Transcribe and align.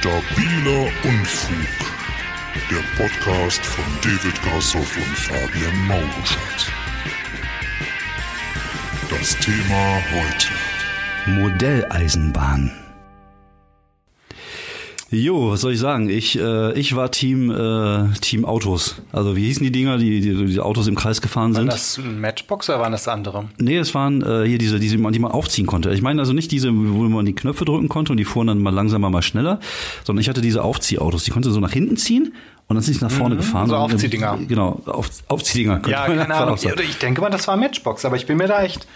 Stabiler 0.00 0.92
Unfug. 1.02 1.92
Der 2.70 2.82
Podcast 2.96 3.66
von 3.66 3.84
David 4.00 4.40
Grassoff 4.42 4.96
und 4.96 5.18
Fabian 5.18 5.86
Mauruschat. 5.88 6.72
Das 9.10 9.36
Thema 9.38 10.00
heute. 10.12 10.52
Modelleisenbahn. 11.26 12.70
Jo, 15.10 15.52
was 15.52 15.62
soll 15.62 15.72
ich 15.72 15.78
sagen? 15.78 16.10
Ich, 16.10 16.38
äh, 16.38 16.78
ich 16.78 16.94
war 16.94 17.10
Team, 17.10 17.50
äh, 17.50 18.12
Team 18.20 18.44
Autos. 18.44 18.96
Also 19.10 19.36
wie 19.36 19.46
hießen 19.46 19.64
die 19.64 19.72
Dinger, 19.72 19.96
die, 19.96 20.20
die, 20.20 20.44
die 20.44 20.60
Autos 20.60 20.86
im 20.86 20.96
Kreis 20.96 21.22
gefahren 21.22 21.54
sind? 21.54 21.72
das 21.72 21.96
ein 21.96 22.20
Matchbox 22.20 22.68
oder 22.68 22.80
waren 22.80 22.92
das 22.92 23.08
andere? 23.08 23.46
Nee, 23.56 23.78
es 23.78 23.94
waren 23.94 24.20
äh, 24.20 24.46
hier 24.46 24.58
diese, 24.58 24.78
diese, 24.78 24.98
die 24.98 25.18
man 25.18 25.30
aufziehen 25.30 25.66
konnte. 25.66 25.92
Ich 25.94 26.02
meine 26.02 26.20
also 26.20 26.34
nicht 26.34 26.52
diese, 26.52 26.68
wo 26.74 27.08
man 27.08 27.24
die 27.24 27.34
Knöpfe 27.34 27.64
drücken 27.64 27.88
konnte 27.88 28.12
und 28.12 28.18
die 28.18 28.26
fuhren 28.26 28.48
dann 28.48 28.58
mal 28.58 28.74
langsamer, 28.74 29.08
mal 29.08 29.22
schneller, 29.22 29.60
sondern 30.04 30.20
ich 30.20 30.28
hatte 30.28 30.42
diese 30.42 30.62
Aufziehautos. 30.62 31.24
Die 31.24 31.30
konnte 31.30 31.50
so 31.50 31.60
nach 31.60 31.72
hinten 31.72 31.96
ziehen 31.96 32.34
und 32.66 32.76
dann 32.76 32.82
sind 32.82 32.94
sie 32.94 33.04
nach 33.04 33.10
vorne 33.10 33.36
gefahren. 33.36 33.70
so 33.70 33.76
Und, 33.76 33.90
äh, 33.90 33.94
Aufziehdinger. 33.94 34.38
Genau, 34.46 34.82
auf, 34.84 35.08
Aufziehdinger. 35.28 35.80
Ja, 35.88 36.04
keine 36.04 36.34
Ahnung. 36.34 36.58
Ich 36.58 36.98
denke 36.98 37.22
mal, 37.22 37.30
das 37.30 37.48
war 37.48 37.56
Matchbox, 37.56 38.04
aber 38.04 38.16
ich 38.16 38.26
bin 38.26 38.36
mir 38.36 38.46
da 38.46 38.62
echt 38.62 38.86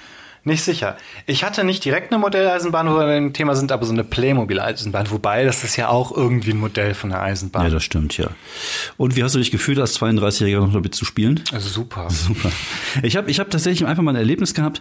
nicht 0.45 0.63
sicher. 0.63 0.97
Ich 1.27 1.45
hatte 1.45 1.63
nicht 1.63 1.85
direkt 1.85 2.13
eine 2.13 2.21
Modelleisenbahn, 2.21 2.89
wo 2.89 2.95
wir 2.99 3.07
beim 3.07 3.33
Thema 3.33 3.55
sind, 3.55 3.71
aber 3.71 3.87
so 3.87 3.93
eine 3.93 4.03
Playmobil-Eisenbahn. 4.03 5.11
Wobei, 5.11 5.45
das 5.45 5.63
ist 5.63 5.77
ja 5.77 5.89
auch 5.89 6.17
irgendwie 6.17 6.51
ein 6.51 6.59
Modell 6.59 6.95
von 6.95 7.13
einer 7.13 7.23
Eisenbahn. 7.23 7.65
Ja, 7.65 7.71
das 7.71 7.85
stimmt, 7.85 8.19
ja. 8.19 8.29
Und 8.97 9.17
wie 9.17 9.23
hast 9.23 9.35
du 9.35 9.39
dich 9.39 9.51
gefühlt, 9.51 9.79
als 9.79 10.01
32-Jähriger 10.01 10.61
noch 10.61 10.73
damit 10.73 10.95
zu 10.95 11.05
spielen? 11.05 11.43
also 11.53 11.69
super. 11.69 12.09
Super. 12.11 12.51
Ich 13.03 13.17
habe 13.17 13.31
ich 13.31 13.41
hab 13.41 13.51
tatsächlich 13.51 13.89
einfach 13.89 14.03
mal 14.03 14.13
ein 14.13 14.17
Erlebnis 14.17 14.55
gehabt. 14.55 14.81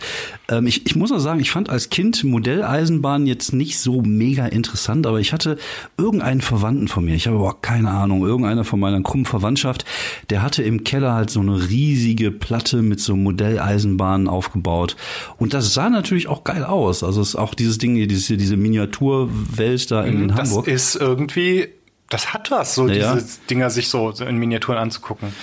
Ähm, 0.49 0.67
ich, 0.67 0.85
ich 0.85 0.95
muss 0.95 1.11
auch 1.11 1.19
sagen, 1.19 1.39
ich 1.39 1.51
fand 1.51 1.69
als 1.69 1.89
Kind 1.89 2.23
Modelleisenbahn 2.23 3.27
jetzt 3.27 3.53
nicht 3.53 3.79
so 3.79 4.01
mega 4.01 4.45
interessant, 4.47 5.05
aber 5.07 5.19
ich 5.19 5.33
hatte 5.33 5.57
irgendeinen 5.97 6.41
Verwandten 6.41 6.87
von 6.87 7.05
mir, 7.05 7.15
ich 7.15 7.27
habe 7.27 7.37
aber 7.37 7.57
keine 7.61 7.89
Ahnung, 7.89 8.25
irgendeiner 8.25 8.63
von 8.63 8.79
meiner 8.79 9.01
krummen 9.01 9.25
Verwandtschaft, 9.25 9.85
der 10.29 10.41
hatte 10.41 10.63
im 10.63 10.83
Keller 10.83 11.13
halt 11.13 11.29
so 11.29 11.39
eine 11.39 11.69
riesige 11.69 12.31
Platte 12.31 12.81
mit 12.81 12.99
so 12.99 13.15
Modelleisenbahnen 13.15 14.27
aufgebaut. 14.27 14.95
Und 15.37 15.50
das 15.53 15.73
sah 15.73 15.89
natürlich 15.89 16.27
auch 16.27 16.43
geil 16.43 16.63
aus. 16.63 17.03
Also 17.03 17.21
es 17.21 17.29
ist 17.29 17.35
auch 17.35 17.53
dieses 17.53 17.77
Ding, 17.77 17.95
hier, 17.95 18.07
diese, 18.07 18.37
diese 18.37 18.57
Miniaturwelt 18.57 19.91
da 19.91 20.03
in, 20.03 20.23
in 20.23 20.27
Das 20.29 20.49
Hamburg. 20.49 20.67
ist 20.67 20.95
irgendwie, 20.95 21.69
das 22.09 22.33
hat 22.33 22.51
was, 22.51 22.75
so 22.75 22.87
Ja. 22.87 23.15
diese 23.15 23.39
Dinger 23.49 23.69
sich 23.69 23.89
so 23.89 24.09
in 24.11 24.37
Miniaturen 24.37 24.77
anzugucken. 24.77 25.33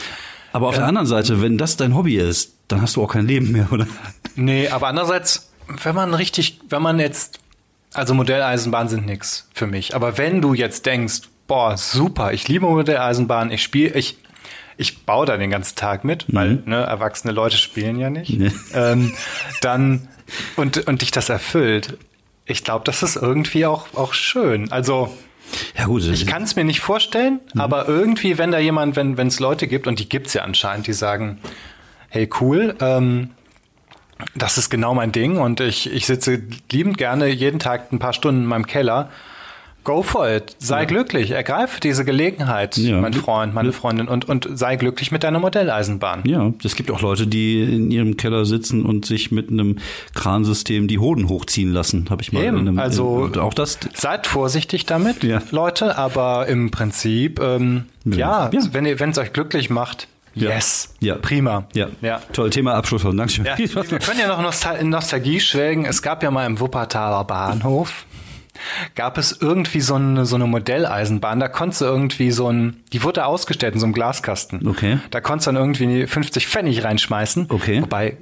Aber 0.53 0.69
auf 0.69 0.77
der 0.77 0.87
anderen 0.87 1.07
Seite, 1.07 1.43
wenn 1.43 1.59
das 1.59 1.77
dein 1.77 1.95
Hobby 1.95 2.17
ist, 2.17 2.55
dann 2.69 2.81
hast 2.83 2.97
du 2.97 3.03
auch 3.03 3.13
kein 3.13 3.27
Leben 3.27 3.53
mehr, 3.53 3.69
oder? 3.73 3.87
Nee, 4.37 4.69
aber 4.69 4.89
andererseits, 4.89 5.51
wenn 5.83 5.95
man 5.95 6.15
richtig, 6.15 6.61
wenn 6.69 6.83
man 6.83 6.99
jetzt, 6.99 7.39
also 7.95 8.15
Modelleisenbahnen 8.15 8.89
sind 8.89 9.07
nix 9.07 9.49
für 9.55 9.67
mich. 9.67 9.95
Aber 9.95 10.19
wenn 10.19 10.41
du 10.41 10.55
jetzt 10.55 10.87
denkst, 10.87 11.23
boah, 11.47 11.77
super, 11.77 12.33
ich 12.33 12.49
liebe 12.49 12.67
Modelleisenbahnen, 12.67 13.53
ich 13.53 13.63
spiele, 13.63 13.95
ich, 13.95 14.19
ich 14.79 15.05
baue 15.05 15.27
da 15.27 15.37
den 15.37 15.51
ganzen 15.51 15.77
Tag 15.77 16.05
mit, 16.05 16.25
weil 16.29 16.63
ne, 16.65 16.77
erwachsene 16.77 17.33
Leute 17.33 17.59
spielen 17.59 17.99
ja 17.99 18.09
nicht, 18.09 18.39
Nee. 18.39 18.51
ähm, 18.73 19.13
dann 19.61 20.09
und, 20.57 20.87
und 20.87 21.03
dich 21.03 21.11
das 21.11 21.29
erfüllt. 21.29 21.99
Ich 22.47 22.65
glaube, 22.65 22.85
das 22.85 23.03
ist 23.03 23.17
irgendwie 23.17 23.67
auch, 23.67 23.89
auch 23.95 24.15
schön. 24.15 24.73
Also, 24.73 25.15
Ja 25.77 25.85
gut, 25.87 26.05
ich 26.05 26.27
kann 26.27 26.43
es 26.45 26.57
mir 26.57 26.65
nicht 26.65 26.81
vorstellen, 26.81 27.41
aber 27.57 27.89
irgendwie, 27.89 28.39
wenn 28.39 28.51
da 28.53 28.59
jemand, 28.59 28.97
wenn 28.97 29.19
es 29.27 29.41
Leute 29.41 29.67
gibt, 29.67 29.87
und 29.87 29.99
die 29.99 30.09
gibt's 30.09 30.33
ja 30.35 30.43
anscheinend, 30.43 30.87
die 30.87 30.93
sagen, 30.95 31.39
hey 32.09 32.29
cool, 32.41 32.75
ähm, 32.81 33.31
das 34.35 34.59
ist 34.59 34.71
genau 34.71 34.95
mein 34.95 35.13
Ding 35.13 35.39
und 35.39 35.61
ich, 35.61 35.93
ich 35.93 36.07
sitze 36.07 36.43
liebend 36.73 36.99
gerne 36.99 37.29
jeden 37.29 37.59
Tag 37.61 37.93
ein 37.93 37.99
paar 37.99 38.13
Stunden 38.13 38.43
in 38.43 38.47
meinem 38.47 38.67
Keller. 38.67 39.11
Go 39.85 40.03
for 40.03 40.29
it. 40.29 40.55
Sei 40.59 40.85
glücklich. 40.85 41.31
Ergreife 41.31 41.81
diese 41.81 42.05
Gelegenheit, 42.05 42.77
Ja. 42.77 43.01
mein 43.01 43.15
Freund, 43.15 43.55
meine 43.55 43.73
Freundin, 43.73 44.07
und, 44.09 44.29
und 44.29 44.47
sei 44.53 44.77
glücklich 44.77 45.13
mit 45.13 45.23
deiner 45.25 45.39
Modelleisenbahn. 45.39 46.23
Ja, 46.27 46.53
es 46.63 46.77
gibt 46.77 46.91
auch 46.91 47.01
Leute, 47.01 47.27
die 47.27 47.63
in 47.63 47.91
ihrem 47.91 48.17
Keller 48.19 48.45
sitzen 48.45 48.85
und 48.85 49.07
sich 49.07 49.31
mit 49.33 49.51
einem 49.51 49.77
Kransystem 50.15 50.89
die 50.89 50.99
Hoden 50.99 51.29
hochziehen 51.29 51.73
lassen, 51.73 52.07
habe 52.11 52.21
ich 52.23 52.33
mal. 52.33 52.45
Eben, 52.45 52.59
in 52.59 52.69
einem, 52.69 52.79
also- 52.79 53.31
auch 53.41 53.55
das. 53.55 53.79
Seid 53.95 54.27
vorsichtig 54.27 54.85
damit, 54.85 55.25
Ja. 55.25 55.41
Leute, 55.53 55.97
aber 55.97 56.47
im 56.49 56.71
Prinzip, 56.71 57.41
ähm, 57.41 57.85
ja, 58.05 58.51
Ja. 58.53 58.61
wenn 58.73 58.85
ihr, 58.85 59.01
wenn 59.01 59.11
es 59.11 59.19
euch 59.19 59.33
glücklich 59.33 59.71
macht, 59.71 60.07
Ja. 60.35 60.51
yes, 60.51 60.95
Ja. 61.01 61.15
prima. 61.17 61.65
Ja, 61.75 61.87
ja. 62.03 62.21
toll 62.33 62.51
Thema 62.51 62.75
Abschluss. 62.75 63.03
Dankeschön. 63.03 63.45
Ja, 63.47 63.57
wir 63.59 63.67
können 63.99 64.21
ja 64.21 64.29
noch 64.29 64.41
Nostal 64.43 64.77
in 64.77 64.89
Nostalgie 64.91 65.41
schwelgen. 65.41 65.85
Es 65.85 66.03
gab 66.03 66.23
ja 66.23 66.31
mal 66.31 66.47
im 66.47 66.61
Wuppertaler 66.61 67.25
Bahnhof, 67.25 68.05
gab 68.95 69.19
es 69.19 69.39
irgendwie 69.41 69.81
so 69.81 69.95
eine, 69.95 70.27
so 70.27 70.37
eine 70.37 70.47
Modelleisenbahn. 70.47 71.41
Da 71.41 71.49
konntest 71.49 71.81
du 71.81 71.85
irgendwie 71.85 72.31
so 72.31 72.51
ein, 72.51 72.83
die 72.93 73.03
wurde 73.03 73.25
ausgestellt 73.25 73.75
in 73.75 73.81
so 73.81 73.87
einem 73.87 73.95
Glaskasten. 73.95 74.67
Okay. 74.67 74.99
Da 75.11 75.21
konntest 75.21 75.47
du 75.47 75.53
dann 75.53 75.63
irgendwie 75.63 76.07
50 76.07 76.47
Pfennig 76.47 76.85
reinschmeißen. 76.85 77.47
Okay. 77.49 77.83
Wobei, 77.83 78.17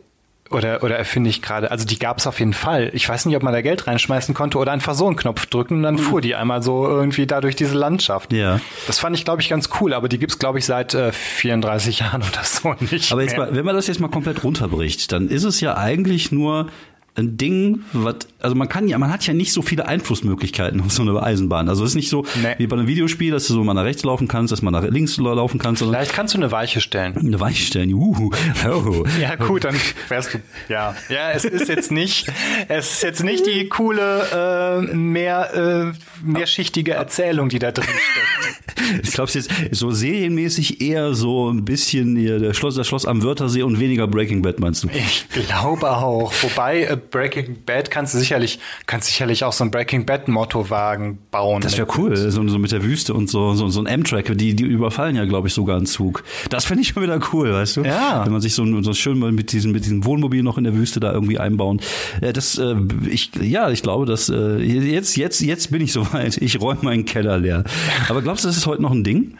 oder, 0.50 0.82
oder 0.82 0.96
erfinde 0.96 1.30
ich 1.30 1.42
gerade, 1.42 1.70
also 1.70 1.84
die 1.84 1.98
gab 1.98 2.18
es 2.18 2.26
auf 2.26 2.38
jeden 2.38 2.52
Fall. 2.52 2.90
Ich 2.92 3.08
weiß 3.08 3.26
nicht, 3.26 3.36
ob 3.36 3.42
man 3.42 3.52
da 3.52 3.62
Geld 3.62 3.86
reinschmeißen 3.86 4.34
konnte 4.34 4.58
oder 4.58 4.72
einfach 4.72 4.94
so 4.94 5.06
einen 5.06 5.16
Knopf 5.16 5.46
drücken 5.46 5.78
und 5.78 5.82
dann 5.82 5.98
fuhr 5.98 6.20
die 6.20 6.34
einmal 6.34 6.62
so 6.62 6.86
irgendwie 6.86 7.26
da 7.26 7.40
durch 7.40 7.56
diese 7.56 7.76
Landschaft. 7.76 8.32
Ja. 8.32 8.60
Das 8.86 8.98
fand 8.98 9.16
ich, 9.16 9.24
glaube 9.24 9.42
ich, 9.42 9.48
ganz 9.48 9.70
cool, 9.80 9.92
aber 9.92 10.08
die 10.08 10.18
gibt's 10.18 10.38
glaube 10.38 10.58
ich, 10.58 10.64
seit 10.64 10.94
äh, 10.94 11.12
34 11.12 11.98
Jahren 12.00 12.22
oder 12.22 12.44
so 12.44 12.74
nicht. 12.90 13.12
Aber 13.12 13.22
jetzt 13.22 13.36
mehr. 13.36 13.46
mal, 13.46 13.56
wenn 13.56 13.64
man 13.64 13.74
das 13.74 13.86
jetzt 13.86 14.00
mal 14.00 14.08
komplett 14.08 14.44
runterbricht, 14.44 15.10
dann 15.12 15.28
ist 15.28 15.44
es 15.44 15.60
ja 15.60 15.76
eigentlich 15.76 16.32
nur 16.32 16.68
ein 17.16 17.36
Ding, 17.36 17.80
was, 17.92 18.16
also 18.40 18.54
man 18.54 18.68
kann 18.68 18.88
ja, 18.88 18.98
man 18.98 19.10
hat 19.12 19.26
ja 19.26 19.32
nicht 19.34 19.52
so 19.52 19.62
viele 19.62 19.86
Einflussmöglichkeiten 19.88 20.80
auf 20.82 20.92
so 20.92 21.02
eine 21.02 21.22
Eisenbahn. 21.22 21.68
Also 21.68 21.82
es 21.84 21.90
ist 21.90 21.94
nicht 21.96 22.08
so 22.10 22.24
Nee. 22.42 22.54
wie 22.58 22.66
bei 22.66 22.76
einem 22.76 22.86
Videospiel, 22.86 23.30
dass 23.32 23.46
du 23.46 23.54
so 23.54 23.64
mal 23.64 23.74
nach 23.74 23.84
rechts 23.84 24.04
laufen 24.04 24.28
kannst, 24.28 24.52
dass 24.52 24.62
man 24.62 24.72
nach 24.72 24.84
links 24.84 25.16
laufen 25.16 25.58
kannst, 25.58 25.82
Vielleicht 25.82 26.12
kannst 26.12 26.34
du 26.34 26.38
eine 26.38 26.50
Weiche 26.52 26.80
stellen. 26.80 27.16
eine 27.16 27.40
Weiche 27.40 27.62
stellen. 27.64 27.90
Juhu. 27.90 28.30
Oh. 28.66 29.04
Ja, 29.20 29.36
gut, 29.36 29.64
dann 29.64 29.76
wärst 30.08 30.34
du. 30.34 30.38
Ja. 30.68 30.94
Ja, 31.08 31.30
es 31.32 31.44
ist 31.44 31.68
jetzt 31.68 31.90
nicht, 31.92 32.30
es 32.68 32.92
ist 32.94 33.02
jetzt 33.02 33.22
nicht 33.24 33.46
die 33.46 33.68
coole, 33.68 34.82
äh, 34.90 34.94
mehr, 34.94 35.54
äh, 35.92 35.92
mehrschichtige 36.26 36.92
Erzählung, 36.92 37.48
die 37.48 37.58
da 37.58 37.72
drin 37.72 37.84
steckt. 37.84 38.66
Ich 39.02 39.12
glaube, 39.12 39.28
es 39.28 39.36
ist 39.36 39.50
jetzt 39.50 39.74
so 39.74 39.90
serienmäßig 39.90 40.80
eher 40.82 41.14
so 41.14 41.50
ein 41.50 41.64
bisschen 41.64 42.14
hier 42.14 42.38
der 42.38 42.52
Schloss, 42.52 42.74
das 42.74 42.86
Schloss 42.86 43.06
am 43.06 43.22
Wörthersee 43.22 43.62
und 43.62 43.80
weniger 43.80 44.06
Breaking 44.06 44.42
Bad, 44.42 44.60
meinst 44.60 44.84
du? 44.84 44.88
Ich 44.92 45.26
glaube 45.30 45.90
auch. 45.90 46.32
Wobei, 46.42 46.82
äh, 46.84 46.96
Breaking 46.96 47.56
Bad 47.64 47.90
kannst 47.90 48.14
du 48.14 48.18
sicherlich, 48.18 48.58
kannst 48.86 49.08
sicherlich 49.08 49.44
auch 49.44 49.52
so 49.54 49.64
ein 49.64 49.70
Breaking 49.70 50.04
Bad 50.04 50.28
Mottowagen 50.28 51.18
bauen. 51.30 51.62
Das 51.62 51.78
wäre 51.78 51.88
cool, 51.96 52.16
so, 52.16 52.46
so 52.46 52.58
mit 52.58 52.70
der 52.70 52.84
Wüste 52.84 53.14
und 53.14 53.30
so, 53.30 53.54
so, 53.54 53.68
so 53.68 53.80
ein 53.80 53.86
M-Track, 53.86 54.36
die, 54.36 54.54
die 54.54 54.64
überfallen 54.64 55.16
ja, 55.16 55.24
glaube 55.24 55.48
ich, 55.48 55.54
sogar 55.54 55.78
einen 55.78 55.86
Zug. 55.86 56.22
Das 56.50 56.66
fände 56.66 56.82
ich 56.82 56.88
schon 56.88 57.02
wieder 57.02 57.18
cool, 57.32 57.52
weißt 57.52 57.78
du? 57.78 57.82
Ja. 57.82 58.24
Wenn 58.24 58.32
man 58.32 58.42
sich 58.42 58.54
so, 58.54 58.82
so 58.82 58.92
schön 58.92 59.18
mal 59.18 59.32
mit 59.32 59.52
diesem, 59.52 59.72
mit 59.72 59.84
diesem 59.84 60.04
Wohnmobil 60.04 60.42
noch 60.42 60.58
in 60.58 60.64
der 60.64 60.74
Wüste 60.76 61.00
da 61.00 61.12
irgendwie 61.12 61.38
einbauen. 61.38 61.80
Äh, 62.20 62.32
Das, 62.32 62.58
äh, 62.58 62.74
ich, 63.08 63.30
ja, 63.40 63.70
ich 63.70 63.82
glaube, 63.82 64.04
dass, 64.06 64.28
äh, 64.28 64.58
jetzt, 64.58 65.16
jetzt, 65.16 65.40
jetzt 65.40 65.70
bin 65.70 65.80
ich 65.80 65.92
soweit. 66.20 66.36
Ich 66.38 66.60
räume 66.60 66.80
meinen 66.82 67.04
Keller 67.04 67.38
leer. 67.38 67.64
Aber 68.08 68.22
glaubst 68.22 68.44
du, 68.44 68.48
das 68.48 68.56
ist 68.56 68.66
heute 68.66 68.82
noch 68.82 68.92
ein 68.92 69.04
Ding? 69.04 69.36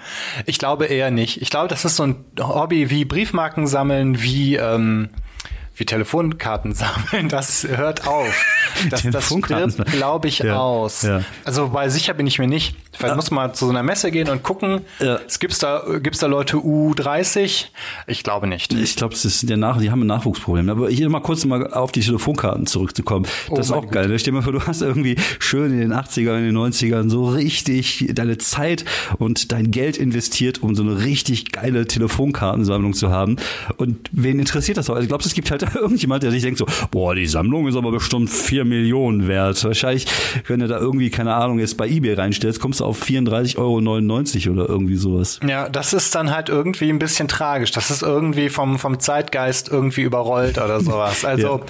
Ich 0.47 0.59
glaube 0.59 0.87
eher 0.87 1.10
nicht. 1.10 1.42
Ich 1.42 1.50
glaube, 1.50 1.69
das 1.69 1.84
ist 1.84 1.97
so 1.97 2.04
ein 2.04 2.16
Hobby 2.38 2.91
wie 2.91 3.04
Briefmarken 3.04 3.66
sammeln, 3.66 4.22
wie, 4.22 4.56
ähm, 4.56 5.09
wie 5.76 5.84
Telefonkarten 5.84 6.75
sammeln. 6.75 7.28
Das 7.28 7.66
hört 7.69 8.06
auf. 8.06 8.34
Das, 8.91 9.03
das 9.10 9.26
stirbt, 9.32 9.87
glaube 9.92 10.28
ich, 10.28 10.41
Ja, 10.41 10.59
aus. 10.59 11.00
ja. 11.00 11.22
Also, 11.44 11.72
weil 11.72 11.88
sicher 11.88 12.12
bin 12.12 12.26
ich 12.26 12.38
mir 12.38 12.47
nicht. 12.47 12.76
Vielleicht 12.92 13.16
muss 13.16 13.31
man 13.31 13.54
zu 13.54 13.64
so 13.64 13.70
einer 13.70 13.82
Messe 13.82 14.10
gehen 14.10 14.28
und 14.28 14.42
gucken. 14.42 14.82
Ja. 15.00 15.19
Es 15.26 15.38
gibt's 15.38 15.59
da, 15.59 15.82
gibt's 16.03 16.19
da 16.19 16.26
Leute 16.26 16.59
U30? 16.59 17.66
Ich 18.06 18.22
glaube 18.22 18.47
nicht. 18.47 18.75
Ich 18.75 18.97
glaube, 18.97 19.15
das 19.15 19.25
ist 19.25 19.48
der 19.48 19.56
Nach 19.56 19.78
die 19.81 19.91
haben 19.91 20.03
ein 20.03 20.06
Nachwuchsproblem. 20.09 20.69
Aber 20.69 20.91
hier 20.91 21.09
mal 21.09 21.20
kurz 21.20 21.44
mal 21.47 21.72
auf 21.72 21.91
die 21.92 22.00
Telefonkarten 22.00 22.66
zurückzukommen. 22.66 23.26
Das 23.50 23.66
ist 23.66 23.72
Oh 23.72 23.76
auch 23.76 23.81
meine 23.82 23.92
geil. 23.92 24.09
ne? 24.09 24.19
Stell 24.19 24.32
dir 24.32 24.38
mal 24.38 24.42
vor, 24.42 24.53
du 24.53 24.62
hast 24.66 24.82
irgendwie 24.82 25.16
schön 25.39 25.72
in 25.72 25.78
den 25.78 25.95
80ern, 25.95 26.36
in 26.39 26.45
den 26.45 26.56
90ern 26.56 27.09
so 27.09 27.28
richtig 27.28 28.10
deine 28.12 28.36
Zeit 28.39 28.84
und 29.18 29.53
dein 29.53 29.71
Geld 29.71 29.97
investiert, 29.97 30.62
um 30.62 30.74
so 30.74 30.83
eine 30.83 31.03
richtig 31.03 31.51
geile 31.53 31.86
Telefonkartensammlung 31.86 32.92
zu 32.92 33.10
haben. 33.10 33.36
Und 33.78 34.09
wen 34.12 34.39
interessiert 34.39 34.77
das 34.77 34.91
auch? 34.91 34.95
Also 34.95 35.04
ich 35.04 35.09
glaube, 35.09 35.24
es 35.24 35.33
gibt 35.34 35.51
halt 35.51 35.66
irgendjemand, 35.74 36.22
der 36.22 36.30
sich 36.30 36.42
denkt 36.42 36.59
so, 36.59 36.66
boah, 36.91 37.15
die 37.15 37.27
Sammlung 37.27 37.66
ist 37.68 37.77
aber 37.77 37.91
bestimmt 37.91 38.30
vier 38.30 38.65
Millionen 38.65 39.28
wert. 39.28 39.63
Wahrscheinlich, 39.65 40.07
wenn 40.47 40.60
du 40.60 40.68
da 40.68 40.78
irgendwie, 40.78 41.10
keine 41.10 41.34
Ahnung, 41.34 41.59
jetzt 41.59 41.77
bei 41.77 41.89
Ebay 41.89 42.15
reinstellst, 42.15 42.60
kommst 42.60 42.80
du 42.80 42.84
auf 42.84 43.03
34,99 43.03 43.59
Euro 43.59 44.60
oder 44.60 44.68
irgendwie 44.68 44.97
sowas. 44.97 45.41
Ja, 45.47 45.68
das 45.68 45.92
ist 45.92 46.15
dann 46.15 46.34
halt 46.34 46.48
irgendwie 46.48 46.91
ein 46.91 46.98
bisschen 46.98 47.28
tragisch. 47.28 47.71
Das 47.71 47.91
ist 47.91 48.03
irgendwie 48.03 48.48
vom, 48.48 48.78
vom 48.78 48.98
Zeitgeist 49.01 49.68
irgendwie 49.68 50.03
überrollt 50.03 50.59
oder 50.59 50.80
sowas. 50.80 51.24
Also, 51.36 51.60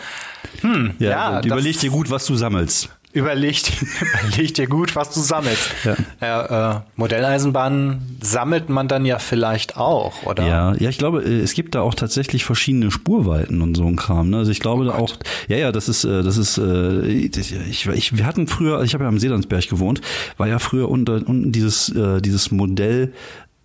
hm, 0.60 0.92
Ja, 0.98 1.10
ja, 1.10 1.40
überleg 1.42 1.78
dir 1.80 1.90
gut, 1.90 2.10
was 2.10 2.26
du 2.26 2.36
sammelst. 2.36 2.90
Überleg, 3.16 3.62
überleg 4.28 4.52
dir 4.52 4.66
gut, 4.66 4.94
was 4.94 5.08
du 5.14 5.20
sammelst. 5.20 5.70
Ja. 5.84 5.96
Ja, 6.20 6.76
äh, 6.76 6.80
Modelleisenbahnen 6.96 8.18
sammelt 8.20 8.68
man 8.68 8.88
dann 8.88 9.06
ja 9.06 9.18
vielleicht 9.18 9.78
auch, 9.78 10.22
oder? 10.24 10.46
Ja, 10.46 10.74
ja, 10.74 10.90
ich 10.90 10.98
glaube, 10.98 11.22
äh, 11.22 11.40
es 11.40 11.54
gibt 11.54 11.74
da 11.74 11.80
auch 11.80 11.94
tatsächlich 11.94 12.44
verschiedene 12.44 12.90
Spurweiten 12.90 13.62
und 13.62 13.74
so 13.74 13.86
ein 13.86 13.96
Kram. 13.96 14.28
Ne? 14.28 14.36
Also 14.36 14.50
ich 14.50 14.60
glaube 14.60 14.82
oh 14.82 14.88
da 14.88 14.94
auch, 14.96 15.16
ja, 15.48 15.56
ja, 15.56 15.72
das 15.72 15.88
ist, 15.88 16.04
äh, 16.04 16.22
das 16.22 16.36
ist, 16.36 16.58
äh, 16.58 17.06
ich, 17.06 17.86
ich, 17.86 18.18
wir 18.18 18.26
hatten 18.26 18.48
früher, 18.48 18.82
ich 18.82 18.92
habe 18.92 19.04
ja 19.04 19.08
am 19.08 19.18
Seelandsberg 19.18 19.66
gewohnt, 19.66 20.02
war 20.36 20.46
ja 20.46 20.58
früher 20.58 20.90
unter, 20.90 21.14
unten 21.14 21.52
dieses, 21.52 21.90
dieses 22.20 22.50
Modell 22.50 23.14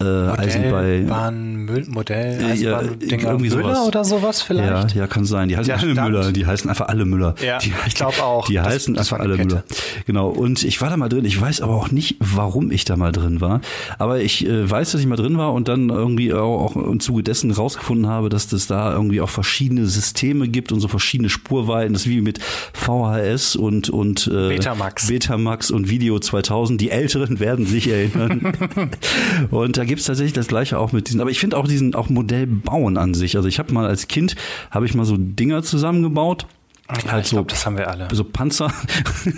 äh, 0.06 0.42
Eisenbahn, 0.42 1.66
Modell, 1.90 2.44
Eisenbahn, 2.44 2.98
ja, 3.02 3.18
irgendwie 3.18 3.50
Müller 3.50 3.76
sowas. 3.76 3.88
oder 3.88 4.04
sowas 4.04 4.42
vielleicht? 4.42 4.96
Ja, 4.96 5.02
ja, 5.02 5.08
kann 5.08 5.26
sein. 5.26 5.50
Die 5.50 5.58
heißen 5.58 5.70
ja, 5.70 5.78
alle. 5.78 6.10
Müller. 6.10 6.32
Die 6.32 6.46
heißen 6.46 6.70
einfach 6.70 6.88
alle 6.88 7.06
Müller. 7.06 7.36
Ja, 7.42 7.60
die, 7.60 7.74
ich 7.88 7.96
glaube 7.96 8.22
auch. 8.24 8.48
Die 8.48 8.56
das, 8.56 8.68
heißen 8.68 8.94
das 8.94 9.12
einfach 9.12 9.24
alle 9.24 9.38
Kette. 9.38 9.48
Müller. 9.48 9.64
Genau. 10.06 10.30
Und 10.30 10.64
ich 10.64 10.82
war 10.82 10.90
da 10.90 10.98
mal 10.98 11.10
drin. 11.10 11.26
Ich 11.26 11.40
weiß 11.40 11.62
aber 11.62 11.76
auch 11.76 11.92
nicht, 11.92 12.18
warum 12.20 12.72
ich 12.72 12.86
da 12.86 12.98
mal 12.98 13.12
drin 13.12 13.42
war. 13.42 13.62
Aber 13.98 14.20
ich 14.20 14.46
äh, 14.46 14.70
weiß, 14.70 14.92
dass 14.92 15.02
ich 15.02 15.08
mal 15.08 15.16
drin 15.16 15.38
war 15.38 15.54
und 15.54 15.68
dann 15.68 15.90
irgendwie 15.90 16.34
auch, 16.34 16.66
auch 16.66 16.76
im 16.76 17.00
Zuge 17.00 17.24
dessen 17.24 17.52
rausgefunden 17.52 18.08
habe, 18.08 18.30
dass 18.30 18.48
das 18.48 18.68
da 18.68 18.94
irgendwie 18.94 19.22
auch 19.22 19.30
verschiedene 19.30 19.86
Systeme 19.86 20.48
gibt 20.48 20.72
und 20.72 20.80
so 20.80 20.88
verschiedene 20.88 21.30
Spurweiten. 21.30 21.94
Das 21.94 22.04
ist 22.04 22.10
wie 22.10 22.22
mit 22.22 22.40
VHS 22.74 23.56
und 23.56 23.90
und 23.90 24.28
äh, 24.28 24.50
Betamax. 24.50 25.08
Betamax 25.08 25.72
und 25.72 25.90
Video 25.90 26.20
2000. 26.20 26.80
Die 26.80 26.90
Älteren 26.90 27.40
werden 27.40 27.66
sich 27.66 27.88
erinnern. 27.88 28.54
und 29.52 29.78
da 29.78 29.86
gibt 29.92 30.00
es 30.00 30.08
tatsächlich 30.08 30.32
das 30.32 30.48
gleiche 30.48 30.80
auch 30.80 30.94
mit 30.94 31.10
diesen, 31.10 31.20
aber 31.20 31.32
ich 31.32 31.40
finde 31.40 31.58
auch 31.58 31.68
diesen 31.68 31.96
auch 31.96 32.08
Modell 32.08 32.48
bauen 32.48 32.96
an 32.96 33.14
sich. 33.14 33.36
Also 33.36 33.50
ich 33.50 33.60
habe 33.60 33.74
mal 33.74 33.86
als 33.86 34.08
Kind 34.08 34.38
habe 34.70 34.86
ich 34.86 34.94
mal 34.94 35.04
so 35.04 35.18
Dinger 35.18 35.64
zusammengebaut. 35.64 36.48
Ja, 36.88 37.12
halt 37.12 37.26
ich 37.26 37.30
so, 37.30 37.36
glaube, 37.38 37.50
das 37.50 37.66
haben 37.66 37.78
wir 37.78 37.90
alle. 37.90 38.08
So 38.14 38.24
Panzer. 38.24 38.74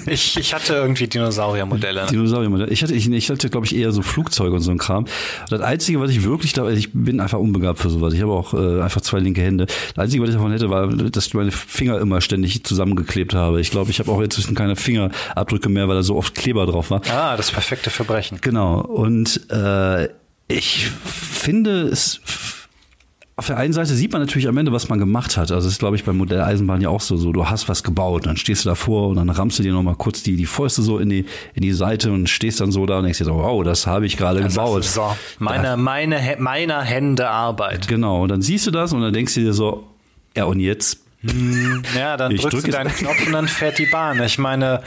Ich, 0.06 0.38
ich 0.38 0.54
hatte 0.54 0.76
irgendwie 0.76 1.08
Dinosauriermodelle. 1.08 2.06
Dinosauriermodelle. 2.12 2.72
Ich 2.72 2.84
hatte, 2.84 2.94
ich, 2.94 3.10
ich 3.10 3.30
hatte, 3.30 3.50
glaube 3.50 3.66
ich, 3.66 3.76
eher 3.76 3.92
so 3.92 4.04
Flugzeuge 4.04 4.54
und 4.54 4.62
so 4.62 4.70
ein 4.70 4.78
Kram. 4.78 5.06
Das 5.50 5.62
Einzige, 5.62 6.00
was 6.00 6.12
ich 6.12 6.24
wirklich 6.24 6.54
da, 6.54 6.70
ich 6.70 6.92
bin 6.94 7.20
einfach 7.20 7.40
unbegabt 7.40 7.80
für 7.80 7.90
sowas. 7.90 8.14
Ich 8.14 8.22
habe 8.22 8.32
auch 8.32 8.54
äh, 8.54 8.82
einfach 8.82 9.02
zwei 9.02 9.20
linke 9.20 9.42
Hände. 9.42 9.66
Das 9.66 10.06
Einzige, 10.06 10.22
was 10.22 10.30
ich 10.30 10.36
davon 10.36 10.52
hätte, 10.52 10.70
war, 10.70 10.88
dass 10.88 11.28
ich 11.28 11.34
meine 11.34 11.52
Finger 11.52 12.00
immer 12.00 12.22
ständig 12.22 12.64
zusammengeklebt 12.64 13.34
habe. 13.34 13.60
Ich 13.60 13.72
glaube, 13.72 13.90
ich 13.90 14.00
habe 14.00 14.12
auch 14.12 14.22
inzwischen 14.22 14.54
keine 14.54 14.76
Fingerabdrücke 14.76 15.70
mehr, 15.70 15.88
weil 15.88 15.96
da 15.96 16.04
so 16.04 16.16
oft 16.16 16.36
Kleber 16.36 16.66
drauf 16.66 16.92
war. 16.92 17.02
Ah, 17.12 17.36
das 17.36 17.52
perfekte 17.52 17.90
Verbrechen. 17.90 18.40
Genau. 18.42 18.82
Und 18.82 19.50
äh, 19.50 20.10
ich 20.54 20.88
finde 20.88 21.88
es 21.88 22.22
auf 23.36 23.48
der 23.48 23.58
einen 23.58 23.74
Seite 23.74 23.96
sieht 23.96 24.12
man 24.12 24.22
natürlich 24.22 24.48
am 24.48 24.58
Ende, 24.58 24.72
was 24.72 24.90
man 24.90 25.00
gemacht 25.00 25.38
hat. 25.38 25.52
Also 25.52 25.56
das 25.56 25.66
ist, 25.66 25.80
glaube 25.80 25.96
ich, 25.96 26.04
beim 26.04 26.18
Modell 26.18 26.42
Eisenbahn 26.42 26.82
ja 26.82 26.90
auch 26.90 27.02
so, 27.02 27.18
so, 27.18 27.32
du 27.32 27.50
hast 27.50 27.68
was 27.68 27.82
gebaut, 27.82 28.28
dann 28.28 28.38
stehst 28.38 28.64
du 28.64 28.70
davor 28.70 29.10
und 29.10 29.16
dann 29.16 29.30
rammst 29.30 29.58
du 29.58 29.64
dir 29.64 29.74
nochmal 29.74 29.96
kurz 29.96 30.22
die, 30.22 30.36
die 30.36 30.46
Fäuste 30.46 30.84
so 30.84 31.00
in 31.00 31.10
die, 31.10 31.26
in 31.56 31.64
die 31.64 31.72
Seite 31.72 32.12
und 32.12 32.30
stehst 32.30 32.62
dann 32.62 32.72
so 32.72 32.86
da 32.86 33.00
und 33.00 33.06
denkst 33.06 33.18
dir 33.18 33.26
so, 33.26 33.34
wow, 33.34 33.64
das 33.64 33.88
habe 33.88 34.06
ich 34.06 34.18
gerade 34.18 34.44
gebaut. 34.44 34.84
So, 34.84 35.16
meine, 35.40 35.64
da, 35.64 35.78
meine, 35.78 36.38
meiner 36.38 36.84
Hände 36.84 37.28
Arbeit. 37.28 37.88
Genau, 37.88 38.22
und 38.22 38.30
dann 38.30 38.44
siehst 38.44 38.68
du 38.68 38.72
das 38.72 38.94
und 38.94 39.02
dann 39.02 39.14
denkst 39.14 39.34
du 39.34 39.40
dir 39.42 39.54
so, 39.54 39.88
ja 40.38 40.46
und 40.46 40.60
jetzt? 40.60 41.00
Hm, 41.22 41.82
ja, 41.98 42.18
dann 42.18 42.36
drückst 42.36 42.68
du 42.68 42.72
deinen 42.72 42.92
Knopf 42.92 43.26
und 43.26 43.34
dann 43.34 43.48
fährt 43.48 43.80
die 43.80 43.88
Bahn. 43.88 44.22
Ich 44.22 44.38
meine, 44.38 44.84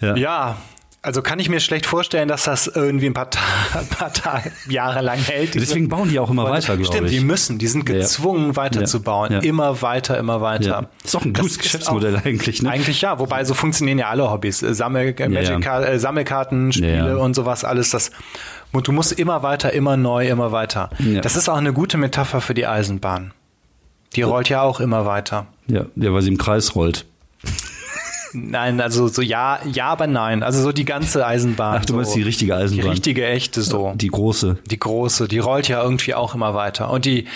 ja. 0.00 0.16
ja. 0.16 0.56
Also 1.02 1.22
kann 1.22 1.38
ich 1.38 1.48
mir 1.48 1.60
schlecht 1.60 1.86
vorstellen, 1.86 2.28
dass 2.28 2.44
das 2.44 2.66
irgendwie 2.66 3.06
ein 3.06 3.14
paar, 3.14 3.30
Ta 3.30 3.40
ein 3.78 3.86
paar 3.86 4.12
Tage, 4.12 4.52
Jahre 4.68 5.00
lang 5.00 5.18
hält. 5.18 5.54
Deswegen 5.54 5.88
bauen 5.88 6.10
die 6.10 6.18
auch 6.18 6.28
immer 6.28 6.44
weiter, 6.44 6.76
glaube 6.76 6.82
ich. 6.82 6.88
Stimmt, 6.88 7.10
die 7.10 7.20
müssen, 7.20 7.58
die 7.58 7.68
sind 7.68 7.86
gezwungen 7.86 8.48
ja. 8.48 8.56
weiterzubauen. 8.56 9.32
Ja. 9.32 9.38
Immer 9.38 9.80
weiter, 9.80 10.18
immer 10.18 10.42
weiter. 10.42 10.68
Ja. 10.68 10.88
Ist 11.02 11.16
auch 11.16 11.24
ein 11.24 11.32
gutes 11.32 11.58
Geschäftsmodell 11.58 12.16
auch, 12.16 12.24
eigentlich, 12.26 12.62
ne? 12.62 12.68
Eigentlich 12.68 13.00
ja, 13.00 13.18
wobei 13.18 13.44
so 13.44 13.54
funktionieren 13.54 13.98
ja 13.98 14.10
alle 14.10 14.30
Hobbys. 14.30 14.62
Äh, 14.62 14.74
Sammel, 14.74 15.14
äh, 15.18 15.28
Magic 15.28 15.66
äh, 15.66 15.98
Sammelkarten, 15.98 16.70
Spiele 16.72 17.18
und 17.18 17.34
sowas, 17.34 17.64
alles 17.64 17.88
das. 17.90 18.10
Und 18.72 18.86
du 18.86 18.92
musst 18.92 19.18
immer 19.18 19.42
weiter, 19.42 19.72
immer 19.72 19.96
neu, 19.96 20.28
immer 20.28 20.52
weiter. 20.52 20.90
Das 21.22 21.34
ist 21.34 21.48
auch 21.48 21.56
eine 21.56 21.72
gute 21.72 21.96
Metapher 21.96 22.42
für 22.42 22.52
die 22.52 22.66
Eisenbahn. 22.66 23.32
Die 24.16 24.22
rollt 24.22 24.50
ja 24.50 24.62
auch 24.62 24.80
immer 24.80 25.06
weiter. 25.06 25.46
Ja, 25.66 25.86
ja 25.96 26.12
weil 26.12 26.20
sie 26.20 26.28
im 26.28 26.38
Kreis 26.38 26.74
rollt. 26.74 27.06
Nein, 28.32 28.80
also 28.80 29.08
so 29.08 29.22
ja, 29.22 29.60
ja, 29.70 29.86
aber 29.86 30.06
nein. 30.06 30.42
Also 30.42 30.62
so 30.62 30.72
die 30.72 30.84
ganze 30.84 31.26
Eisenbahn. 31.26 31.78
Ach, 31.80 31.84
du 31.84 31.94
meinst 31.94 32.12
so. 32.12 32.16
die 32.16 32.22
richtige 32.22 32.54
Eisenbahn. 32.54 32.84
Die 32.84 32.90
richtige, 32.90 33.26
echte 33.26 33.62
so. 33.62 33.92
Die 33.96 34.08
große. 34.08 34.58
Die 34.66 34.78
große, 34.78 35.28
die 35.28 35.38
rollt 35.38 35.68
ja 35.68 35.82
irgendwie 35.82 36.14
auch 36.14 36.34
immer 36.34 36.54
weiter. 36.54 36.90
Und 36.90 37.04
die 37.04 37.26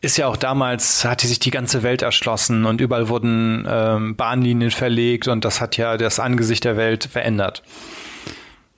ist 0.00 0.16
ja 0.18 0.28
auch 0.28 0.36
damals, 0.36 1.04
hat 1.04 1.22
die 1.22 1.26
sich 1.26 1.38
die 1.38 1.50
ganze 1.50 1.82
Welt 1.82 2.02
erschlossen 2.02 2.64
und 2.64 2.80
überall 2.80 3.08
wurden 3.08 3.66
ähm, 3.68 4.14
Bahnlinien 4.14 4.70
verlegt 4.70 5.26
und 5.26 5.44
das 5.44 5.60
hat 5.60 5.76
ja 5.76 5.96
das 5.96 6.20
Angesicht 6.20 6.64
der 6.64 6.76
Welt 6.76 7.08
verändert. 7.10 7.62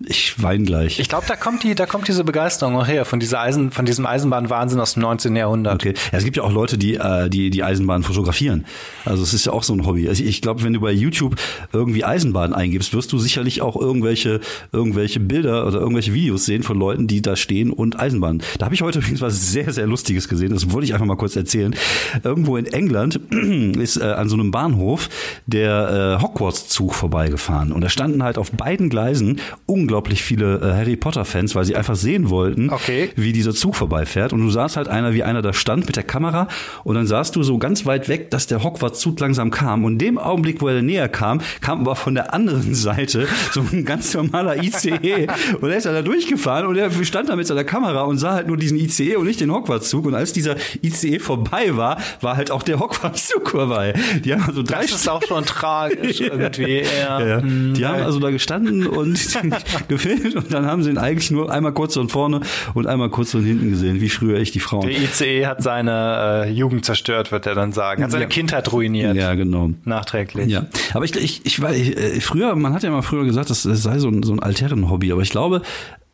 Ich 0.07 0.41
weine 0.41 0.63
gleich. 0.63 1.01
Ich 1.01 1.09
glaube, 1.09 1.27
da 1.27 1.35
kommt 1.35 1.65
die, 1.65 1.75
da 1.75 1.85
kommt 1.85 2.07
diese 2.07 2.23
Begeisterung 2.23 2.77
auch 2.77 2.87
her 2.87 3.05
von 3.05 3.19
dieser 3.19 3.41
Eisen, 3.41 3.73
von 3.73 3.85
diesem 3.85 4.07
Eisenbahnwahnsinn 4.07 4.79
aus 4.79 4.95
dem 4.95 5.03
19. 5.03 5.35
Jahrhundert. 5.35 5.75
Okay. 5.75 5.95
Ja, 6.13 6.19
es 6.19 6.25
gibt 6.25 6.37
ja 6.37 6.45
auch 6.45 6.53
Leute, 6.53 6.79
die 6.79 6.95
äh, 6.95 7.29
die 7.29 7.51
die 7.51 7.65
Eisenbahn 7.65 8.05
fotografieren. 8.05 8.65
Also 9.05 9.25
es 9.25 9.35
ist 9.35 9.47
ja 9.47 9.53
auch 9.53 9.65
so 9.65 9.73
ein 9.75 9.85
Hobby. 9.87 10.09
Also 10.09 10.23
ich 10.23 10.41
glaube, 10.41 10.63
wenn 10.63 10.73
du 10.73 10.81
bei 10.81 10.93
YouTube 10.93 11.35
irgendwie 11.73 12.05
Eisenbahn 12.05 12.55
eingibst, 12.55 12.95
wirst 12.95 13.13
du 13.13 13.19
sicherlich 13.19 13.61
auch 13.61 13.75
irgendwelche 13.75 14.41
irgendwelche 14.71 15.19
Bilder 15.19 15.67
oder 15.67 15.81
irgendwelche 15.81 16.15
Videos 16.15 16.45
sehen 16.45 16.63
von 16.63 16.79
Leuten, 16.79 17.09
die 17.09 17.21
da 17.21 17.35
stehen 17.35 17.73
und 17.73 17.99
Eisenbahn. 17.99 18.41
Da 18.59 18.67
habe 18.67 18.77
ich 18.77 18.83
heute 18.83 19.01
übrigens 19.01 19.21
was 19.21 19.51
sehr 19.51 19.73
sehr 19.73 19.89
lustiges 19.89 20.29
gesehen. 20.29 20.51
Das 20.51 20.71
wollte 20.71 20.85
ich 20.85 20.93
einfach 20.93 21.07
mal 21.07 21.17
kurz 21.17 21.35
erzählen. 21.35 21.75
Irgendwo 22.23 22.57
in 22.57 22.67
England 22.67 23.17
ist 23.79 23.97
äh, 23.97 24.05
an 24.05 24.29
so 24.29 24.37
einem 24.37 24.53
Bahnhof 24.53 25.09
der 25.47 26.19
äh, 26.21 26.23
Hogwarts 26.23 26.69
Zug 26.69 26.95
vorbeigefahren 26.95 27.73
und 27.73 27.81
da 27.81 27.89
standen 27.89 28.23
halt 28.23 28.39
auf 28.39 28.53
beiden 28.53 28.91
Gleisen 28.91 29.41
unglaublich 29.89 30.23
viele 30.23 30.57
äh, 30.57 30.75
Harry 30.75 30.97
Potter 30.97 31.25
Fans, 31.25 31.55
weil 31.55 31.65
sie 31.65 31.75
einfach 31.75 31.97
sehen 31.97 32.29
wollten, 32.29 32.69
okay. 32.69 33.09
wie 33.17 33.33
dieser 33.33 33.55
Zug 33.55 33.75
vorbeifährt. 33.75 34.35
Und 34.35 34.43
du 34.43 34.51
sahst 34.51 34.77
halt 34.77 34.87
einer, 34.87 35.15
wie 35.15 35.23
einer 35.23 35.41
da 35.41 35.55
stand 35.55 35.87
mit 35.87 35.97
der 35.97 36.03
Kamera 36.03 36.47
und 36.85 36.95
dann 36.95 37.07
sahst 37.07 37.37
du 37.37 37.43
so 37.43 37.57
ganz 37.57 37.87
weit 37.87 38.11
weg, 38.11 38.31
dass 38.31 38.47
der 38.47 38.63
Hogwarts 38.63 39.01
Zug 39.01 39.19
langsam 39.19 39.51
kam. 39.51 39.85
Und 39.85 39.95
in 39.95 39.99
dem 39.99 40.19
Augenblick, 40.19 40.61
wo 40.61 40.69
er 40.69 40.83
näher 40.83 41.09
kam, 41.09 41.41
kam 41.63 41.81
aber 41.81 41.97
von 41.97 42.15
der 42.15 42.35
anderen 42.35 42.75
Seite 42.75 43.27
so 43.53 43.63
ein 43.73 43.87
ganz 43.87 44.13
normaler 44.13 44.63
ICE 44.63 45.27
und 45.61 45.71
er 45.71 45.79
ist 45.79 45.87
da 45.87 46.03
durchgefahren 46.03 46.67
und 46.67 46.77
er 46.77 46.91
stand 47.03 47.31
da 47.31 47.37
mit 47.37 47.47
seiner 47.47 47.65
Kamera 47.65 48.03
und 48.03 48.19
sah 48.19 48.35
halt 48.35 48.47
nur 48.47 48.59
diesen 48.59 48.77
ICE 48.77 49.17
und 49.17 49.27
nicht 49.27 49.41
den 49.41 49.51
Hogwarts 49.51 49.89
Zug. 49.89 50.05
Und 50.05 50.15
als 50.15 50.35
dieser 50.35 50.57
ICE 50.83 51.19
vorbei 51.19 51.77
war, 51.79 51.97
war 52.21 52.37
halt 52.37 52.51
auch 52.51 52.63
der 52.63 52.79
Hogwarts 52.79 53.29
Zug 53.29 53.49
vorbei. 53.49 53.95
Die 54.23 54.35
haben 54.35 54.43
also 54.43 54.63
drei 54.63 54.83
das 54.83 54.93
ist 54.93 55.09
auch 55.09 55.23
schon 55.23 55.47
tragisch 55.47 56.21
irgendwie. 56.21 56.83
Ja. 57.01 57.27
Ja. 57.27 57.41
Die 57.41 57.87
haben 57.87 58.03
also 58.03 58.21
da 58.21 58.31
gestanden 58.31 58.87
und 58.87 59.19
gefilmt 59.87 60.35
und 60.35 60.53
dann 60.53 60.67
haben 60.67 60.83
sie 60.83 60.91
ihn 60.91 60.99
eigentlich 60.99 61.31
nur 61.31 61.51
einmal 61.53 61.73
kurz 61.73 61.95
von 61.95 62.09
vorne 62.09 62.41
und 62.75 62.87
einmal 62.87 63.11
kurz 63.11 63.33
von 63.33 63.45
hinten 63.45 63.71
gesehen, 63.71 64.01
wie 64.01 64.09
früher 64.09 64.39
ich 64.39 64.51
die 64.51 64.61
Frauen. 64.61 64.87
Der 64.87 64.97
ICE 64.97 65.47
hat 65.47 65.63
seine 65.63 66.47
äh, 66.47 66.51
Jugend 66.51 66.85
zerstört, 66.85 67.31
wird 67.31 67.47
er 67.47 67.55
dann 67.55 67.73
sagen. 67.73 68.03
Hat 68.03 68.11
seine 68.11 68.25
ja. 68.25 68.29
Kindheit 68.29 68.73
ruiniert. 68.73 69.15
Ja, 69.17 69.35
genau. 69.35 69.71
Nachträglich. 69.85 70.49
Ja. 70.49 70.67
Aber 70.95 71.05
ich, 71.05 71.15
ich, 71.17 71.45
ich 71.45 71.63
ich, 71.63 71.97
äh, 71.97 72.21
früher, 72.21 72.55
man 72.57 72.73
hat 72.73 72.83
ja 72.83 72.91
mal 72.91 73.03
früher 73.03 73.25
gesagt, 73.25 73.51
das, 73.51 73.63
das 73.63 73.83
sei 73.83 73.99
so 73.99 74.09
ein, 74.09 74.23
so 74.23 74.33
ein 74.33 74.41
Altherren-Hobby, 74.41 75.13
aber 75.13 75.23
ich 75.23 75.31
glaube, 75.31 75.63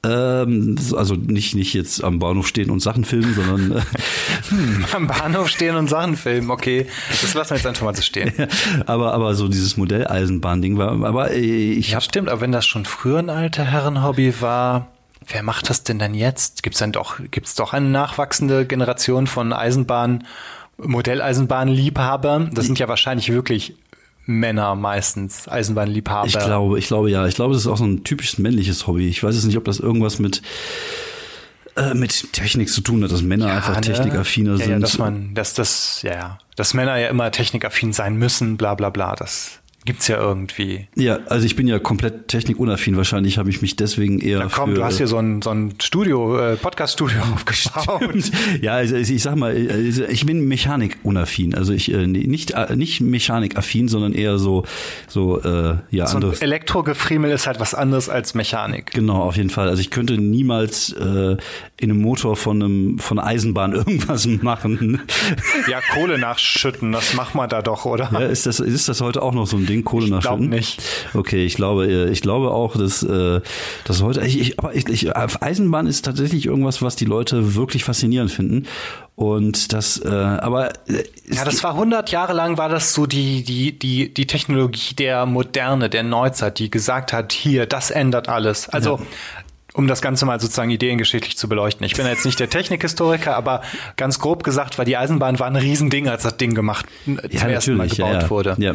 ähm, 0.04 0.76
also 0.94 1.14
nicht, 1.14 1.54
nicht 1.54 1.72
jetzt 1.74 2.04
am 2.04 2.18
Bahnhof 2.18 2.46
stehen 2.46 2.70
und 2.70 2.80
Sachen 2.80 3.04
filmen, 3.04 3.34
sondern 3.34 3.78
äh, 3.78 3.82
hm. 4.48 4.84
am 4.92 5.06
Bahnhof 5.06 5.48
stehen 5.48 5.76
und 5.76 5.88
Sachen 5.88 6.16
filmen, 6.16 6.50
okay. 6.50 6.86
Das 7.08 7.34
lassen 7.34 7.50
wir 7.50 7.56
jetzt 7.56 7.66
einfach 7.66 7.82
mal 7.82 7.94
so 7.94 8.02
stehen. 8.02 8.32
Ja, 8.38 8.48
aber, 8.86 9.12
aber 9.14 9.34
so 9.34 9.48
dieses 9.48 9.76
Modelleisenbahn-Ding 9.76 10.78
war, 10.78 10.90
aber 11.04 11.30
äh, 11.30 11.38
ich 11.38 11.90
Ja, 11.90 12.00
stimmt, 12.00 12.28
aber 12.28 12.40
wenn 12.40 12.52
das 12.52 12.66
schon 12.66 12.84
früher 12.84 13.18
ein 13.18 13.30
alter 13.30 13.64
Herrenhobby 13.64 14.40
war, 14.40 14.88
wer 15.26 15.42
macht 15.42 15.70
das 15.70 15.82
denn 15.84 15.98
dann 15.98 16.14
jetzt? 16.14 16.62
Gibt's 16.62 16.78
dann 16.78 16.92
doch, 16.92 17.18
gibt's 17.30 17.54
doch 17.54 17.72
eine 17.72 17.88
nachwachsende 17.88 18.66
Generation 18.66 19.26
von 19.26 19.52
Eisenbahn, 19.52 20.24
Modelleisenbahnliebhabern? 20.78 22.50
Das 22.54 22.66
sind 22.66 22.78
ja 22.78 22.88
wahrscheinlich 22.88 23.32
wirklich 23.32 23.74
Männer 24.26 24.74
meistens, 24.74 25.48
Eisenbahnliebhaber. 25.48 26.26
Ich 26.26 26.38
glaube, 26.38 26.78
ich 26.78 26.86
glaube 26.86 27.10
ja. 27.10 27.26
Ich 27.26 27.34
glaube, 27.34 27.54
das 27.54 27.62
ist 27.62 27.68
auch 27.68 27.76
so 27.76 27.84
ein 27.84 28.04
typisches 28.04 28.38
männliches 28.38 28.86
Hobby. 28.86 29.08
Ich 29.08 29.22
weiß 29.22 29.34
jetzt 29.34 29.44
nicht, 29.44 29.58
ob 29.58 29.64
das 29.64 29.80
irgendwas 29.80 30.18
mit 30.18 30.42
äh, 31.76 31.94
mit 31.94 32.32
Technik 32.32 32.68
zu 32.68 32.80
tun 32.80 33.02
hat, 33.02 33.10
dass 33.10 33.22
Männer 33.22 33.48
ja, 33.48 33.56
einfach 33.56 33.74
ne? 33.76 33.80
technikaffiner 33.80 34.52
ja, 34.52 34.56
sind. 34.58 34.70
Ja, 34.70 34.78
dass 34.78 34.98
man, 34.98 35.34
dass 35.34 35.54
das, 35.54 36.02
ja, 36.02 36.12
ja, 36.12 36.38
dass 36.56 36.74
Männer 36.74 36.96
ja 36.96 37.08
immer 37.08 37.30
technikaffin 37.30 37.92
sein 37.92 38.16
müssen, 38.16 38.56
bla 38.56 38.74
bla 38.74 38.90
bla. 38.90 39.16
Das 39.16 39.60
Gibt's 39.86 40.08
ja 40.08 40.16
irgendwie. 40.18 40.88
Ja, 40.94 41.18
also 41.28 41.44
ich 41.44 41.56
bin 41.56 41.66
ja 41.66 41.78
komplett 41.78 42.28
technikunaffin. 42.28 42.96
Wahrscheinlich 42.96 43.36
habe 43.36 43.50
ich 43.50 43.60
mich 43.60 43.76
deswegen 43.76 44.18
eher. 44.18 44.38
Na 44.38 44.48
komm, 44.50 44.70
für, 44.70 44.76
du 44.76 44.84
hast 44.84 44.96
hier 44.96 45.06
so 45.06 45.18
ein, 45.18 45.42
so 45.42 45.50
ein 45.50 45.74
Studio, 45.78 46.38
äh, 46.38 46.56
Podcast-Studio 46.56 47.20
aufgebaut. 47.34 48.30
ja, 48.62 48.72
also 48.72 48.96
ich 48.96 49.22
sag 49.22 49.36
mal, 49.36 49.54
also 49.70 50.04
ich 50.04 50.24
bin 50.24 50.48
Mechanikunaffin. 50.48 51.54
Also 51.54 51.74
ich 51.74 51.92
äh, 51.92 52.06
nicht 52.06 52.52
äh, 52.52 52.74
nicht 52.76 53.02
Mechanikaffin, 53.02 53.88
sondern 53.88 54.14
eher 54.14 54.38
so 54.38 54.64
so 55.06 55.42
äh, 55.42 55.76
ja 55.90 56.06
so 56.06 56.16
anderes. 56.16 56.40
Elektrogefriemel 56.40 57.30
ist 57.30 57.46
halt 57.46 57.60
was 57.60 57.74
anderes 57.74 58.08
als 58.08 58.32
Mechanik. 58.32 58.92
Genau, 58.92 59.20
auf 59.20 59.36
jeden 59.36 59.50
Fall. 59.50 59.68
Also 59.68 59.82
ich 59.82 59.90
könnte 59.90 60.16
niemals 60.16 60.92
äh, 60.92 61.36
in 61.76 61.90
einem 61.90 62.00
Motor 62.00 62.36
von 62.36 62.62
einem 62.62 62.98
von 62.98 63.18
einer 63.18 63.28
Eisenbahn 63.28 63.72
irgendwas 63.74 64.26
machen. 64.26 65.02
ja, 65.70 65.80
Kohle 65.92 66.18
nachschütten, 66.18 66.90
das 66.92 67.12
macht 67.12 67.34
man 67.34 67.50
da 67.50 67.60
doch, 67.60 67.84
oder? 67.84 68.08
Ja, 68.10 68.20
ist 68.20 68.46
das 68.46 68.60
ist 68.60 68.88
das 68.88 69.02
heute 69.02 69.20
auch 69.20 69.34
noch 69.34 69.46
so 69.46 69.58
ein 69.58 69.66
Ding? 69.66 69.73
Unbedingt 69.78 69.84
Kohle 69.84 70.08
nach 70.08 70.18
Ich 70.18 70.24
glaube 70.24 70.44
nicht. 70.44 70.82
Okay, 71.14 71.44
ich 71.44 71.54
glaube, 71.54 71.86
äh, 71.86 72.10
ich 72.10 72.22
glaube 72.22 72.50
auch, 72.50 72.76
dass, 72.76 73.02
äh, 73.02 73.40
dass 73.84 74.02
heute, 74.02 74.20
ich, 74.26 74.40
ich, 74.40 74.58
aber 74.58 74.74
ich, 74.74 74.88
ich, 74.88 75.16
Eisenbahn 75.16 75.86
ist 75.86 76.04
tatsächlich 76.04 76.46
irgendwas, 76.46 76.82
was 76.82 76.96
die 76.96 77.04
Leute 77.04 77.54
wirklich 77.54 77.84
faszinierend 77.84 78.30
finden. 78.30 78.66
Und 79.16 79.72
das, 79.72 79.98
äh, 80.04 80.08
aber 80.08 80.70
äh, 80.88 81.04
Ja, 81.30 81.44
das 81.44 81.62
war 81.62 81.72
100 81.72 82.10
Jahre 82.10 82.32
lang 82.32 82.58
war 82.58 82.68
das 82.68 82.94
so 82.94 83.06
die, 83.06 83.44
die, 83.44 83.78
die, 83.78 84.12
die 84.12 84.26
Technologie 84.26 84.94
der 84.94 85.24
Moderne, 85.26 85.88
der 85.88 86.02
Neuzeit, 86.02 86.58
die 86.58 86.70
gesagt 86.70 87.12
hat, 87.12 87.32
hier, 87.32 87.66
das 87.66 87.90
ändert 87.90 88.28
alles. 88.28 88.68
Also, 88.68 89.00
um 89.74 89.88
das 89.88 90.00
Ganze 90.00 90.24
mal 90.24 90.40
sozusagen 90.40 90.70
ideengeschichtlich 90.70 91.36
zu 91.36 91.48
beleuchten. 91.48 91.84
Ich 91.84 91.94
bin 91.94 92.06
jetzt 92.06 92.24
nicht 92.24 92.40
der 92.40 92.48
Technikhistoriker, 92.48 93.36
aber 93.36 93.60
ganz 93.96 94.20
grob 94.20 94.44
gesagt 94.44 94.78
war 94.78 94.84
die 94.84 94.96
Eisenbahn 94.96 95.38
war 95.38 95.48
ein 95.48 95.56
Riesending, 95.56 96.08
als 96.08 96.22
das 96.22 96.36
Ding 96.36 96.54
gemacht, 96.54 96.86
äh, 97.06 97.28
zum 97.28 97.48
ersten 97.48 97.76
Mal 97.76 97.88
ja, 97.88 97.94
gebaut 97.94 98.22
ja. 98.22 98.30
wurde. 98.30 98.56
Ja. 98.58 98.74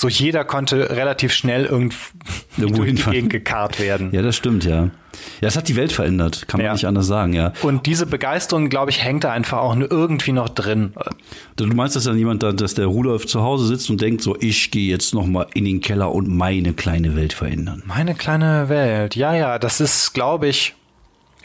So 0.00 0.08
jeder 0.08 0.44
konnte 0.44 0.90
relativ 0.90 1.32
schnell 1.32 1.64
irgend 1.64 1.92
Irgendwo 2.56 2.82
durch 2.84 2.94
die. 3.04 3.10
Gegend 3.10 3.30
gekarrt 3.30 3.80
werden. 3.80 4.10
ja, 4.12 4.22
das 4.22 4.36
stimmt, 4.36 4.64
ja. 4.64 4.90
Ja, 5.40 5.48
es 5.48 5.56
hat 5.56 5.66
die 5.66 5.74
Welt 5.74 5.90
verändert, 5.90 6.46
kann 6.46 6.58
man 6.58 6.66
Ja. 6.66 6.72
nicht 6.72 6.86
anders 6.86 7.08
sagen, 7.08 7.32
ja. 7.32 7.52
Und 7.62 7.86
diese 7.86 8.06
Begeisterung, 8.06 8.68
glaube 8.68 8.92
ich, 8.92 9.02
hängt 9.02 9.24
da 9.24 9.32
einfach 9.32 9.58
auch 9.58 9.74
nur 9.74 9.90
irgendwie 9.90 10.30
noch 10.30 10.48
drin. 10.50 10.92
Du 11.56 11.66
meinst, 11.66 11.96
dass 11.96 12.04
dann 12.04 12.16
jemand 12.16 12.44
da, 12.44 12.52
dass 12.52 12.74
der 12.74 12.86
Rudolf 12.86 13.26
zu 13.26 13.42
Hause 13.42 13.66
sitzt 13.66 13.90
und 13.90 14.00
denkt 14.00 14.22
so, 14.22 14.36
ich 14.38 14.70
gehe 14.70 14.88
jetzt 14.88 15.14
noch 15.14 15.26
mal 15.26 15.48
in 15.54 15.64
den 15.64 15.80
Keller 15.80 16.12
und 16.12 16.28
meine 16.28 16.74
kleine 16.74 17.16
Welt 17.16 17.32
verändern. 17.32 17.82
Meine 17.84 18.14
kleine 18.14 18.68
Welt. 18.68 19.16
Ja, 19.16 19.34
ja, 19.34 19.58
das 19.58 19.80
ist, 19.80 20.14
glaube 20.14 20.46
ich, 20.46 20.76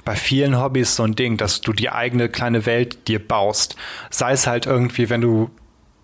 bei 0.05 0.15
vielen 0.15 0.61
Hobbys 0.61 0.95
so 0.95 1.01
ein 1.01 1.15
Ding, 1.15 1.37
dass 1.37 1.61
du 1.61 1.73
die 1.73 1.89
eigene 1.89 2.29
kleine 2.29 2.67
Welt 2.67 3.07
dir 3.07 3.25
baust. 3.25 3.75
Sei 4.11 4.33
es 4.33 4.45
halt 4.45 4.67
irgendwie, 4.67 5.09
wenn 5.09 5.21
du 5.21 5.49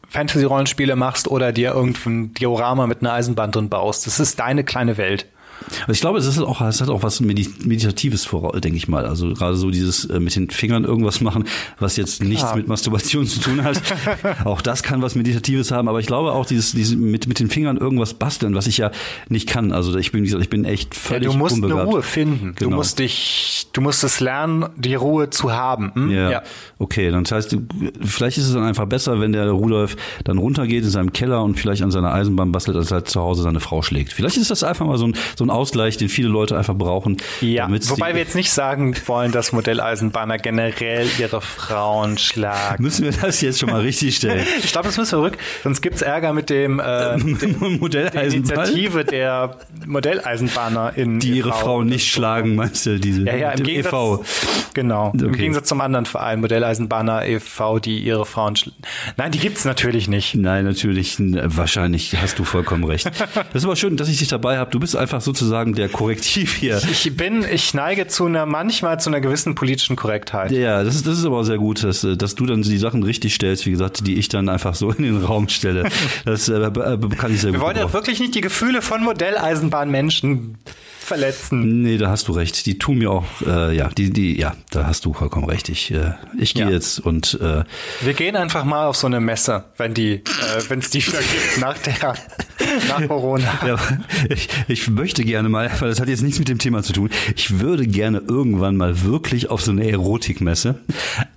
Fantasy-Rollenspiele 0.09 0.95
machst 0.95 1.27
oder 1.27 1.51
dir 1.51 1.73
irgendein 1.73 2.33
Diorama 2.33 2.87
mit 2.87 3.01
einer 3.01 3.13
Eisenbahn 3.13 3.51
drin 3.51 3.69
baust. 3.69 4.07
Das 4.07 4.19
ist 4.19 4.39
deine 4.39 4.63
kleine 4.63 4.97
Welt. 4.97 5.27
Also 5.81 5.91
ich 5.91 6.01
glaube, 6.01 6.19
es 6.19 6.25
ist 6.25 6.39
auch, 6.39 6.61
es 6.61 6.81
hat 6.81 6.89
auch 6.89 7.03
was 7.03 7.21
Medi- 7.21 7.49
Meditatives 7.65 8.25
vor, 8.25 8.59
denke 8.59 8.77
ich 8.77 8.87
mal. 8.87 9.05
Also 9.05 9.33
gerade 9.33 9.55
so 9.55 9.69
dieses 9.71 10.05
äh, 10.05 10.19
mit 10.19 10.35
den 10.35 10.49
Fingern 10.49 10.83
irgendwas 10.85 11.21
machen, 11.21 11.45
was 11.79 11.97
jetzt 11.97 12.23
nichts 12.23 12.55
mit 12.55 12.67
Masturbation 12.67 13.25
zu 13.27 13.39
tun 13.39 13.63
hat. 13.63 13.81
auch 14.45 14.61
das 14.61 14.83
kann 14.83 15.01
was 15.01 15.15
Meditatives 15.15 15.71
haben, 15.71 15.87
aber 15.87 15.99
ich 15.99 16.07
glaube 16.07 16.31
auch 16.31 16.45
dieses, 16.45 16.71
dieses 16.71 16.95
mit, 16.95 17.27
mit 17.27 17.39
den 17.39 17.49
Fingern 17.49 17.77
irgendwas 17.77 18.13
basteln, 18.13 18.55
was 18.55 18.67
ich 18.67 18.77
ja 18.77 18.91
nicht 19.29 19.47
kann. 19.49 19.71
Also 19.71 19.97
ich 19.97 20.11
bin, 20.11 20.23
ich 20.25 20.49
bin 20.49 20.65
echt 20.65 20.95
Ja, 20.95 20.99
völlig 20.99 21.31
du 21.31 21.37
musst 21.37 21.55
eine 21.55 21.65
unbegabt. 21.65 21.91
Ruhe 21.91 22.01
finden. 22.01 22.53
Du 22.57 22.65
Genau. 22.65 22.77
musst 22.77 22.99
dich, 22.99 23.67
du 23.73 23.81
musst 23.81 24.03
es 24.03 24.19
lernen, 24.19 24.65
die 24.77 24.95
Ruhe 24.95 25.29
zu 25.29 25.51
haben. 25.51 25.91
Hm? 25.93 26.11
Ja. 26.11 26.41
Okay, 26.77 27.11
dann 27.11 27.23
das 27.23 27.31
heißt, 27.33 27.51
du, 27.51 27.61
vielleicht 28.01 28.37
ist 28.37 28.47
es 28.47 28.53
dann 28.53 28.63
einfach 28.63 28.85
besser, 28.85 29.19
wenn 29.19 29.31
der 29.33 29.49
Rudolf 29.51 29.97
dann 30.23 30.37
runtergeht 30.37 30.83
in 30.83 30.89
seinem 30.89 31.11
Keller 31.13 31.43
und 31.43 31.59
vielleicht 31.59 31.81
an 31.83 31.91
seiner 31.91 32.13
Eisenbahn 32.13 32.51
bastelt, 32.51 32.77
als 32.77 32.91
halt 32.91 33.07
zu 33.09 33.19
Hause 33.21 33.43
seine 33.43 33.59
Frau 33.59 33.81
schlägt. 33.81 34.13
Vielleicht 34.13 34.37
ist 34.37 34.49
das 34.51 34.63
einfach 34.63 34.85
mal 34.85 34.97
so 34.97 35.05
ein, 35.07 35.15
so 35.37 35.43
ein 35.43 35.48
Ausgleich, 35.49 35.97
den 35.97 36.09
viele 36.09 36.29
Leute 36.29 36.57
einfach 36.57 36.75
brauchen. 36.75 37.17
Ja, 37.41 37.67
wobei 37.69 38.13
wir 38.13 38.21
jetzt 38.21 38.35
nicht 38.35 38.51
sagen 38.51 38.95
wollen, 39.07 39.31
dass 39.31 39.51
Modelleisenbahner 39.51 40.37
generell 40.37 41.07
ihre 41.19 41.41
Frauen 41.41 42.17
schlagen. 42.17 42.83
Müssen 42.83 43.05
wir 43.05 43.11
das 43.11 43.41
jetzt 43.41 43.59
schon 43.59 43.69
mal 43.69 43.81
richtig 43.81 44.15
stellen? 44.17 44.45
Ich 44.63 44.71
glaube, 44.71 44.87
das 44.87 44.97
müssen 44.97 45.17
wir 45.19 45.23
rück, 45.25 45.37
sonst 45.63 45.81
gibt's 45.81 46.01
Ärger 46.01 46.33
mit 46.33 46.49
dem 46.49 46.79
äh, 46.79 46.83
der 46.83 47.17
Modelleisenbahn, 47.19 48.31
Initiative 48.67 49.05
der 49.05 49.55
Modelleisenbahner 49.85 50.93
in 50.95 51.19
die 51.19 51.31
ihre 51.37 51.53
Frauen 51.53 51.87
nicht 51.87 52.11
schlagen, 52.11 52.55
meinst 52.55 52.85
du? 52.85 52.99
Diese, 52.99 53.23
Ja, 53.23 53.35
ja, 53.35 53.51
im 53.51 53.57
dem 53.57 53.65
Gegensatz, 53.65 53.93
EV. 53.93 54.69
genau. 54.73 55.11
Im 55.13 55.29
Okay. 55.29 55.37
Gegensatz 55.37 55.67
zum 55.67 55.81
anderen 55.81 56.05
Verein, 56.05 56.39
Modelleisenbahner 56.41 57.25
e.V., 57.27 57.79
die 57.79 57.99
ihre 57.99 58.25
Frauen 58.25 58.55
Nein, 59.17 59.31
die 59.31 59.39
gibt's 59.39 59.65
natürlich 59.65 60.07
nicht. 60.07 60.35
Nein, 60.35 60.65
natürlich, 60.65 61.17
wahrscheinlich 61.19 62.15
hast 62.21 62.39
du 62.39 62.43
vollkommen 62.43 62.83
recht. 62.83 63.05
Das 63.05 63.15
ist 63.53 63.65
aber 63.65 63.75
schön, 63.75 63.95
dass 63.97 64.09
ich 64.09 64.17
dich 64.19 64.27
dabei 64.27 64.57
habe. 64.57 64.71
Du 64.71 64.79
bist 64.79 64.95
einfach 64.95 65.21
sozusagen 65.39 65.73
der 65.73 65.89
Korrektiv 65.89 66.55
hier. 66.55 66.81
Ich 66.89 67.15
bin, 67.15 67.45
ich 67.49 67.73
neige 67.73 68.07
zu 68.07 68.25
einer, 68.25 68.45
manchmal 68.45 68.99
zu 68.99 69.09
einer 69.09 69.21
gewissen 69.21 69.55
politischen 69.55 69.95
Korrektheit. 69.95 70.51
Ja, 70.51 70.83
das 70.83 70.95
ist, 70.95 71.07
das 71.07 71.17
ist 71.19 71.25
aber 71.25 71.43
sehr 71.43 71.57
gut, 71.57 71.83
dass, 71.83 72.01
dass 72.17 72.35
du 72.35 72.45
dann 72.45 72.61
die 72.61 72.77
Sachen 72.77 73.03
richtig 73.03 73.33
stellst, 73.35 73.65
wie 73.65 73.71
gesagt, 73.71 74.05
die 74.05 74.15
ich 74.19 74.29
dann 74.29 74.49
einfach 74.49 74.75
so 74.75 74.91
in 74.91 75.03
den 75.03 75.23
Raum 75.23 75.49
stelle. 75.49 75.89
Das 76.25 76.49
äh, 76.49 76.53
äh, 76.53 76.69
kann 77.17 77.33
ich 77.33 77.41
sehr 77.41 77.51
Wir 77.53 77.59
gut. 77.59 77.67
wollen 77.67 77.77
ja 77.77 77.91
wirklich 77.93 78.19
nicht 78.19 78.35
die 78.35 78.41
Gefühle 78.41 78.81
von 78.81 79.03
Modelleisenbahnmenschen 79.03 80.57
verletzen. 81.09 81.81
Nee, 81.81 81.97
da 81.97 82.09
hast 82.09 82.27
du 82.27 82.31
recht. 82.31 82.65
Die 82.65 82.77
tun 82.79 82.99
mir 82.99 83.11
auch, 83.11 83.25
äh, 83.45 83.75
ja, 83.75 83.89
die, 83.89 84.11
die, 84.11 84.39
ja, 84.39 84.55
da 84.71 84.85
hast 84.85 85.03
du 85.05 85.13
vollkommen 85.13 85.45
recht. 85.49 85.67
Ich, 85.69 85.91
äh, 85.91 86.13
ich 86.39 86.53
gehe 86.53 86.65
Ja. 86.65 86.69
jetzt 86.69 86.99
und 86.99 87.37
äh, 87.41 87.63
Wir 88.01 88.13
gehen 88.13 88.35
einfach 88.35 88.63
mal 88.63 88.85
auf 88.87 88.95
so 88.95 89.07
eine 89.07 89.19
Messe, 89.19 89.65
wenn 89.77 89.93
die, 89.93 90.13
äh, 90.13 90.21
wenn 90.69 90.79
es 90.79 90.89
die 90.89 91.05
wieder 91.05 91.19
gibt 91.19 91.59
nach 91.59 91.77
der, 91.79 92.13
nach 92.87 93.07
Corona. 93.07 93.59
ja, 93.67 93.75
ich, 94.29 94.47
ich 94.67 94.89
möchte 94.89 95.23
gerne 95.25 95.49
mal, 95.49 95.69
weil 95.79 95.89
das 95.89 95.99
hat 95.99 96.07
jetzt 96.07 96.21
nichts 96.21 96.39
mit 96.39 96.47
dem 96.47 96.59
Thema 96.59 96.83
zu 96.83 96.93
tun, 96.93 97.09
ich 97.35 97.59
würde 97.59 97.85
gerne 97.87 98.19
irgendwann 98.27 98.77
mal 98.77 99.01
wirklich 99.03 99.49
auf 99.49 99.61
so 99.61 99.71
eine 99.71 99.89
Erotikmesse, 99.89 100.75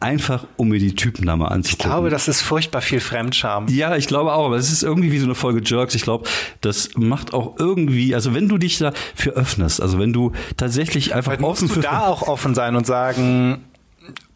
einfach 0.03 0.47
um 0.57 0.69
mir 0.69 0.79
die 0.79 0.95
Typen 0.95 1.27
da 1.27 1.37
mal 1.37 1.49
anzugucken. 1.49 1.87
Ich 1.87 1.93
glaube, 1.93 2.11
das 2.11 2.29
ist 2.29 2.43
furchtbar 2.43 2.83
viel 2.83 3.01
Fremdscham. 3.01 3.69
Ja, 3.69 3.97
ich 3.97 4.07
glaube 4.07 4.33
auch, 4.33 4.47
aber 4.47 4.57
es 4.57 4.71
ist 4.71 4.83
irgendwie 4.83 5.13
wie 5.13 5.19
so 5.19 5.25
eine 5.25 5.35
Folge 5.35 5.63
Jerks. 5.65 5.95
Ich 5.95 6.03
glaube, 6.03 6.29
das 6.61 6.91
macht 6.97 7.33
auch 7.33 7.59
irgendwie, 7.59 8.15
also 8.15 8.35
wenn 8.35 8.49
du 8.49 8.59
dich 8.59 8.79
da 8.79 8.93
für 9.15 9.31
öffnest, 9.31 9.81
also 9.81 9.99
wenn 9.99 10.13
du 10.13 10.33
tatsächlich 10.57 11.15
einfach 11.15 11.39
musst 11.39 11.63
offen 11.63 11.69
du 11.69 11.75
für 11.75 11.81
da 11.81 12.07
auch 12.07 12.23
offen 12.23 12.55
sein 12.55 12.77
und 12.77 12.87
sagen, 12.87 13.65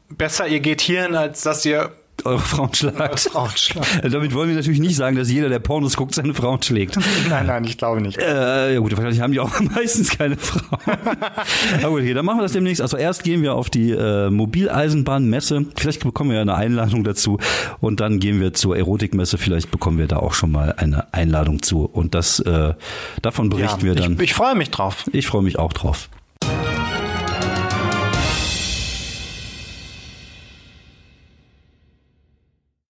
besser 0.09 0.47
ihr 0.47 0.61
geht 0.61 0.81
hierhin, 0.81 1.15
als 1.15 1.43
dass 1.43 1.65
ihr 1.65 1.93
eure 2.25 2.39
Frauen 2.39 2.73
schlagt. 2.73 3.21
Frauen 3.21 3.51
schlagt. 3.55 4.01
Damit 4.03 4.35
wollen 4.35 4.49
wir 4.49 4.57
natürlich 4.57 4.81
nicht 4.81 4.97
sagen, 4.97 5.17
dass 5.17 5.31
jeder, 5.31 5.49
der 5.49 5.59
Pornos 5.59 5.97
guckt, 5.97 6.15
seine 6.15 6.35
Frauen 6.35 6.63
schlägt. 6.63 6.97
Nein, 7.29 7.47
nein, 7.47 7.65
ich 7.65 7.77
glaube 7.77 8.01
nicht. 8.01 8.19
Äh, 8.19 8.75
ja 8.75 8.81
gut, 8.81 8.93
wahrscheinlich 8.97 9.21
haben 9.21 9.33
die 9.33 9.41
auch 9.41 9.61
meistens 9.75 10.17
keine 10.17 10.37
Frau. 10.37 10.79
Aber 10.87 11.91
gut, 11.91 12.01
okay, 12.01 12.15
dann 12.15 12.25
machen 12.25 12.39
wir 12.39 12.43
das 12.43 12.53
demnächst. 12.53 12.81
Also 12.81 12.97
erst 12.97 13.25
gehen 13.25 13.43
wir 13.43 13.55
auf 13.55 13.71
die 13.71 13.91
äh, 13.91 14.31
Mobileisenbahnmesse. 14.31 15.67
Vielleicht 15.77 16.03
bekommen 16.03 16.31
wir 16.31 16.37
ja 16.37 16.43
eine 16.43 16.55
Einladung 16.55 17.05
dazu. 17.05 17.39
Und 17.81 18.01
dann 18.01 18.19
gehen 18.19 18.41
wir 18.41 18.55
zur 18.55 18.77
Erotikmesse. 18.77 19.39
Vielleicht 19.39 19.71
bekommen 19.71 19.99
wir 19.99 20.07
da 20.07 20.19
auch 20.19 20.35
schon 20.35 20.51
mal 20.51 20.75
eine 20.77 21.13
Einladung 21.13 21.63
zu. 21.63 21.85
Und 21.85 22.15
das 22.15 22.41
äh, 22.41 22.75
davon 23.23 23.51
berichten 23.51 23.83
wir 23.83 23.95
dann. 23.95 24.15
Ich, 24.15 24.21
ich 24.21 24.35
freue 24.35 24.55
mich 24.55 24.71
drauf. 24.71 25.05
ich 25.13 25.27
freue 25.27 25.43
mich 25.43 25.59
auch 25.59 25.73
drauf. 25.73 26.09